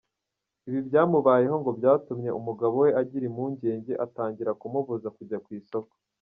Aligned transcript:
Ibi 0.67 0.79
byamubayeho 0.87 1.55
ngo 1.61 1.71
byatumye 1.79 2.29
umugabo 2.39 2.75
we 2.83 2.89
agira 3.01 3.23
impungenge 3.29 3.93
atangira 4.05 4.51
kumubuza 4.61 5.07
kujya 5.17 5.37
ku 5.45 5.49
isoko. 5.59 5.93